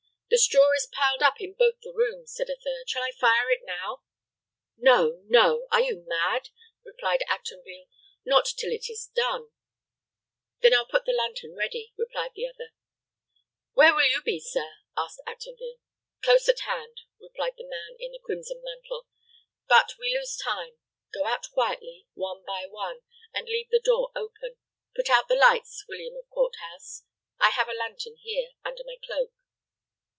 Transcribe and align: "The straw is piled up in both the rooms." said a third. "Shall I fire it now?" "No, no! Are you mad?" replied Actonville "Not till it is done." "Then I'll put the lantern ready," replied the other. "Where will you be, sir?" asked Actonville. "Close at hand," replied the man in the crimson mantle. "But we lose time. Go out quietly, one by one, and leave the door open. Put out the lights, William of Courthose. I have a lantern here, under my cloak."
"The 0.31 0.37
straw 0.37 0.71
is 0.77 0.87
piled 0.89 1.21
up 1.21 1.41
in 1.41 1.55
both 1.55 1.81
the 1.81 1.91
rooms." 1.93 2.33
said 2.33 2.49
a 2.49 2.55
third. 2.55 2.87
"Shall 2.89 3.03
I 3.03 3.11
fire 3.11 3.49
it 3.51 3.63
now?" 3.65 4.03
"No, 4.77 5.21
no! 5.27 5.67
Are 5.73 5.81
you 5.81 6.05
mad?" 6.07 6.47
replied 6.85 7.21
Actonville 7.27 7.89
"Not 8.23 8.45
till 8.45 8.71
it 8.71 8.89
is 8.89 9.07
done." 9.13 9.49
"Then 10.61 10.73
I'll 10.73 10.85
put 10.87 11.03
the 11.03 11.11
lantern 11.11 11.53
ready," 11.53 11.91
replied 11.97 12.31
the 12.33 12.47
other. 12.47 12.71
"Where 13.73 13.93
will 13.93 14.05
you 14.05 14.21
be, 14.21 14.39
sir?" 14.39 14.75
asked 14.95 15.19
Actonville. 15.27 15.79
"Close 16.21 16.47
at 16.47 16.61
hand," 16.61 17.01
replied 17.19 17.55
the 17.57 17.67
man 17.67 17.97
in 17.99 18.13
the 18.13 18.19
crimson 18.23 18.61
mantle. 18.63 19.07
"But 19.67 19.95
we 19.99 20.15
lose 20.17 20.37
time. 20.37 20.77
Go 21.13 21.25
out 21.25 21.49
quietly, 21.53 22.07
one 22.13 22.45
by 22.45 22.67
one, 22.69 23.01
and 23.33 23.47
leave 23.49 23.67
the 23.69 23.81
door 23.83 24.13
open. 24.15 24.55
Put 24.95 25.09
out 25.09 25.27
the 25.27 25.35
lights, 25.35 25.83
William 25.89 26.15
of 26.15 26.29
Courthose. 26.29 27.03
I 27.37 27.49
have 27.49 27.67
a 27.67 27.73
lantern 27.73 28.15
here, 28.21 28.51
under 28.63 28.85
my 28.85 28.95
cloak." 29.05 29.33